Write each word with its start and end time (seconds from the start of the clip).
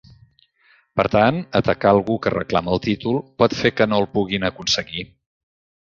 Per 0.99 1.05
tant, 1.15 1.37
atacar 1.59 1.91
algú 1.95 2.17
que 2.25 2.33
reclama 2.37 2.75
el 2.77 2.83
títol 2.89 3.23
pot 3.43 3.57
fer 3.61 3.75
que 3.79 3.91
no 3.93 4.05
el 4.05 4.13
puguin 4.19 4.53
aconseguir. 4.55 5.11